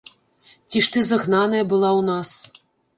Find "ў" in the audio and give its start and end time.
1.99-2.11